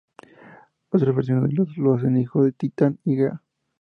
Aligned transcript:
Otras 0.89 1.15
versiones 1.15 1.51
lo 1.77 1.93
hacen 1.93 2.17
hijo 2.17 2.43
de 2.43 2.53
Titán 2.53 2.97
y 3.03 3.17
Gea. 3.17 3.43